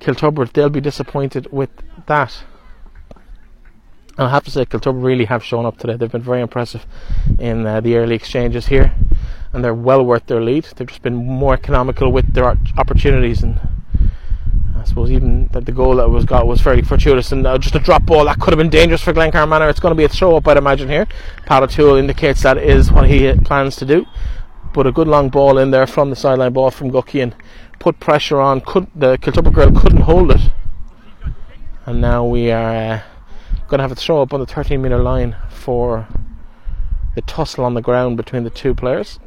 [0.00, 0.54] Kiltubrid.
[0.54, 1.68] They'll be disappointed with
[2.06, 2.44] that.
[4.16, 5.96] I have to say, Kiltubrid really have shown up today.
[5.96, 6.86] They've been very impressive
[7.38, 8.94] in uh, the early exchanges here,
[9.52, 10.64] and they're well worth their lead.
[10.74, 13.60] They've just been more economical with their opportunities and
[14.82, 17.76] I suppose even that the goal that was got was very fortuitous and uh, just
[17.76, 19.68] a drop ball that could have been dangerous for Glencar Manor.
[19.68, 21.06] It's going to be a throw up, I'd imagine here.
[21.46, 24.04] Pat O'Toole indicates that is what he plans to do.
[24.74, 27.34] But a good long ball in there from the sideline ball from Guckian and
[27.78, 28.60] put pressure on.
[28.60, 30.50] Could the Kiltubrid girl couldn't hold it,
[31.86, 33.02] and now we are uh,
[33.68, 36.08] going to have a throw up on the 13 metre line for
[37.14, 39.20] the tussle on the ground between the two players.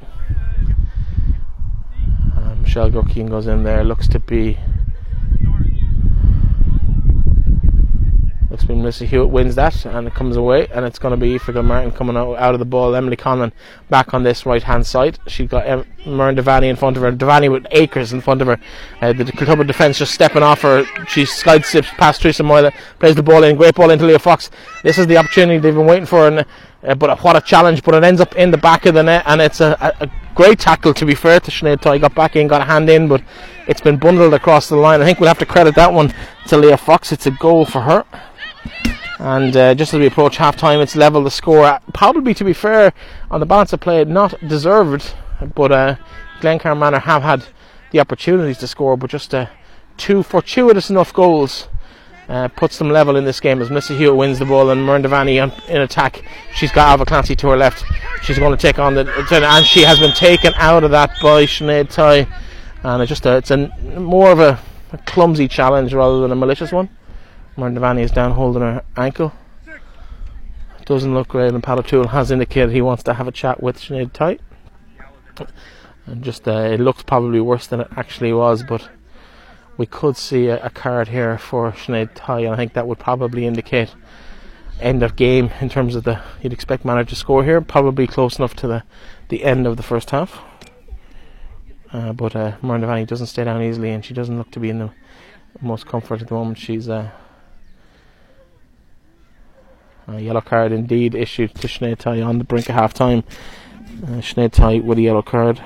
[2.36, 4.58] Um, Michelle Guckian goes in there, looks to be
[8.64, 11.36] Looks to be Hewitt wins that and it comes away and it's going to be
[11.36, 12.96] Aoife Martin coming out, out of the ball.
[12.96, 13.52] Emily Conlon
[13.90, 15.20] back on this right hand side.
[15.28, 17.12] She's got em- Muireann Devaney in front of her.
[17.12, 18.58] Devaney with acres in front of her.
[19.02, 20.86] Uh, the Kiltubrid defence just stepping off her.
[21.08, 23.58] She slide steps past Teresa Moyle, plays the ball in.
[23.58, 24.50] Great ball into Leah Fox.
[24.84, 26.28] This is the opportunity they've been waiting for.
[26.28, 26.46] And,
[26.84, 27.84] uh, but what a challenge!
[27.84, 30.12] But it ends up in the back of the net and it's a, a, a
[30.34, 32.00] great tackle to be fair to Sinead Toy.
[32.00, 33.22] Got back in, got a hand in, but
[33.68, 35.02] it's been bundled across the line.
[35.02, 36.14] I think we'll have to credit that one
[36.48, 37.12] to Leah Fox.
[37.12, 38.06] It's a goal for her.
[39.20, 41.80] And uh, just as we approach half time, it's level the score.
[41.94, 42.94] Probably, to be fair,
[43.32, 45.14] on the balance of play, not deserved,
[45.56, 45.96] but uh,
[46.42, 47.46] Glencar Manor have had
[47.92, 49.48] the opportunities to score, but just uh,
[49.98, 51.70] two fortuitous enough goals
[52.28, 55.06] uh, puts them level in this game as Missy Hewitt wins the ball and Muireann
[55.06, 56.24] Devaney in attack.
[56.54, 57.84] She's got Alva Clancy to her left.
[58.24, 61.46] She's going to take on the and she has been taken out of that by
[61.46, 62.28] Sinead Ty.
[62.84, 63.68] And it's just a, it's a
[64.00, 64.60] more of a,
[64.92, 66.90] a clumsy challenge rather than a malicious one.
[67.58, 69.32] Muireann Devaney is down holding her ankle.
[70.86, 74.14] Doesn't look great, and Pat has indicated he wants to have a chat with Sinead
[74.14, 74.42] Tight.
[76.06, 78.90] And just, uh, it looks probably worse than it actually was, but
[79.78, 83.00] we could see a, a card here for Sinead Ty, and I think that would
[83.00, 83.96] probably indicate
[84.80, 88.38] end of game in terms of the you'd expect Manor to score here, probably close
[88.38, 88.84] enough to the,
[89.30, 90.42] the end of the first half.
[91.92, 94.80] Uh, but uh, Muireann doesn't stay down easily, and she doesn't look to be in
[94.80, 94.92] the
[95.62, 96.58] most comfort at the moment.
[96.58, 97.10] She's uh,
[100.08, 103.24] a yellow card indeed issued to Sinead Ty on the brink of half time.
[104.04, 105.62] Uh, Sinead with a yellow card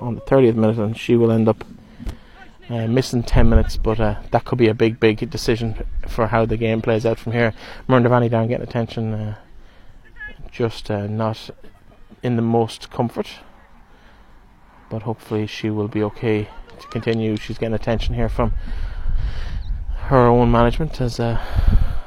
[0.00, 1.64] on the 30th minute, and she will end up
[2.68, 5.74] uh, missing 10 minutes, but uh, that could be a big, big decision
[6.06, 7.54] for how the game plays out from here.
[7.88, 9.36] Muireann Devaney down getting attention, uh,
[10.50, 11.50] just uh, not
[12.22, 13.28] in the most comfort,
[14.90, 16.48] but hopefully she will be okay
[16.78, 17.36] to continue.
[17.36, 18.52] She's getting attention here from
[20.08, 21.38] her own management as uh,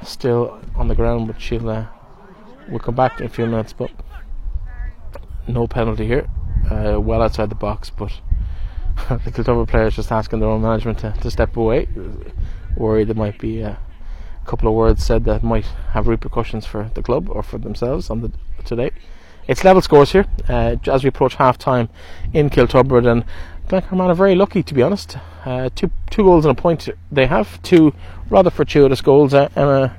[0.04, 1.88] still on the ground, but she'll uh,
[2.70, 3.74] we'll come back in a few minutes.
[3.74, 3.92] But
[5.48, 6.30] no penalty here,
[6.70, 7.90] uh, well outside the box.
[7.90, 8.12] But
[9.10, 11.88] the Kiltubrid players just asking their own management to, to step away,
[12.76, 13.80] worried there might be a
[14.46, 18.22] couple of words said that might have repercussions for the club or for themselves on
[18.22, 18.32] the
[18.66, 18.92] today.
[19.48, 21.90] It's level scores here uh, as we approach half time
[22.34, 23.26] in Kiltubrid and
[23.72, 25.18] Glencar are very lucky to be honest.
[25.46, 27.94] Uh, two two goals and a point they have two
[28.30, 29.96] rather fortuitous goals uh, and a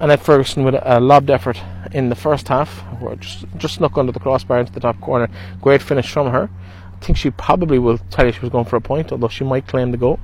[0.00, 2.82] Annette Ferguson with a, lobbed effort in the first half,
[3.20, 5.28] just just snuck under the crossbar into the top corner.
[5.62, 6.50] Great finish from her.
[6.94, 9.44] I think she probably will tell you she was going for a point, although she
[9.44, 10.18] might claim the goal.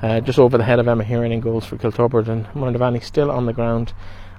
[0.00, 3.02] Uh, just over the head of Emma Heron in goals for Kiltubrid and Muireann Devaney
[3.02, 3.94] still on the ground.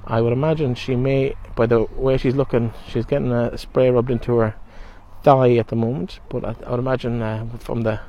[0.06, 4.10] I would imagine she may, by the way she's looking, she's getting a spray rubbed
[4.10, 4.56] into her
[5.24, 6.20] thigh at the moment.
[6.30, 8.00] But I, I would imagine uh, from the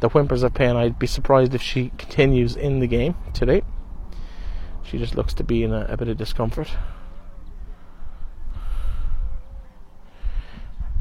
[0.00, 3.62] the whimpers of pain, I'd be surprised if she continues in the game today.
[4.82, 6.68] She just looks to be in a, a bit of discomfort.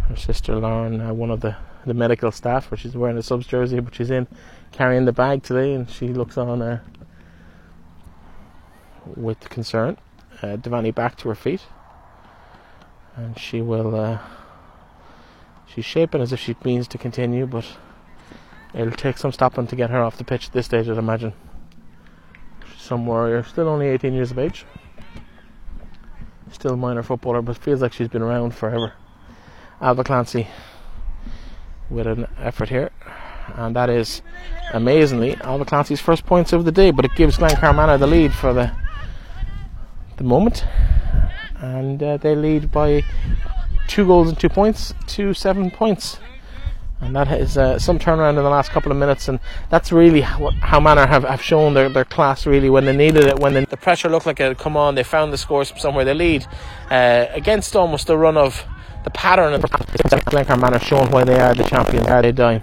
[0.10, 1.56] Her sister Lauren, uh, one of the,
[1.86, 4.28] the medical staff, where she's wearing a subs jersey, but she's in
[4.72, 6.82] carrying the bag today, and she looks on uh,
[9.16, 9.98] with concern.
[10.42, 11.62] Uh, Devaney back to her feet,
[13.16, 14.20] and she will.
[15.74, 17.66] She's shaping as if she means to continue, but
[18.74, 21.34] it'll take some stopping to get her off the pitch at this stage, I'd imagine
[22.72, 24.66] She's some warrior, still only 18 years of age.
[26.52, 28.94] Still a minor footballer, but feels like she's been around forever.
[29.80, 30.48] Alva Clancy
[31.90, 32.90] with an effort here,
[33.56, 34.22] and that is
[34.74, 38.34] amazingly Alva Clancy's first points of the day, but it gives Glencar Manor the lead
[38.34, 38.72] for the
[40.18, 40.66] the moment,
[41.56, 43.04] and uh, they lead by
[43.90, 46.20] two goals and two points to seven points.
[47.02, 50.22] and that is uh, some turnaround in the last couple of minutes, and that's really
[50.22, 53.54] how, how Manor have, have shown their, their class really when they needed it, when
[53.54, 56.14] the, the pressure looked like it had come on, they found the scores somewhere they
[56.14, 56.46] lead
[56.92, 58.66] uh, against almost the run of
[59.04, 62.06] the pattern Glencar Manor showing why they are the champions.
[62.06, 62.62] They die.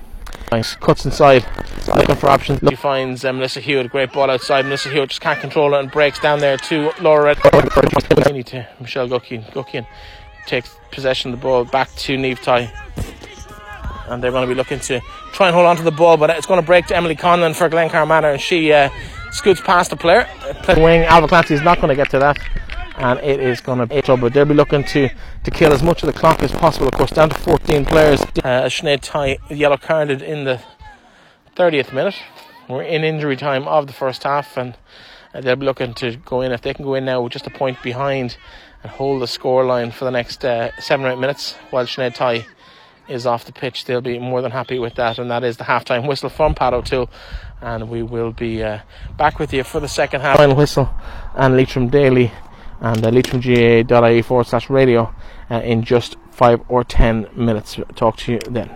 [0.53, 0.77] Nice.
[0.77, 1.45] Cuts inside,
[1.89, 2.61] looking for options.
[2.61, 4.65] He finds um, Melissa Hewitt, great ball outside.
[4.65, 7.39] Melissa Hewitt just can't control it and breaks down there to Laura Red.
[7.39, 9.09] to Michelle.
[9.09, 9.87] Guckian
[10.47, 12.41] takes possession of the ball back to Neve
[14.09, 15.01] and they're going to be looking to
[15.33, 17.55] try and hold on to the ball, but it's going to break to Emily Conlon
[17.55, 18.89] for Glencar Manor, and she uh,
[19.33, 20.29] scoots past the player.
[20.63, 22.39] Play wing, Alva Clancy is not going to get to that,
[22.97, 24.31] and it is going to be trouble.
[24.31, 25.09] They'll be looking to,
[25.45, 28.23] to kill as much of the clock as possible, of course, down to 14 players.
[28.23, 30.63] Uh, Sinead Tai yellow carded in the
[31.57, 32.17] 30th minute.
[32.69, 34.77] We're in injury time of the first half, and
[35.35, 36.53] uh, they'll be looking to go in.
[36.53, 38.37] If they can go in now with just a point behind
[38.87, 42.15] and hold the score line for the next uh, seven or eight minutes, while Sinead
[42.15, 42.47] Tai
[43.09, 45.19] is off the pitch, they'll be more than happy with that.
[45.19, 47.11] And that is the halftime whistle from Pat O'Toole.
[47.61, 48.81] And we will be uh,
[49.17, 50.37] back with you for the second half.
[50.37, 50.89] Final whistle
[51.35, 52.31] and Leitrim Daily
[52.81, 55.13] and uh, leitrimga.ie forward slash radio
[55.51, 57.81] uh, in just five or ten minutes.
[57.97, 58.71] Talk to you then.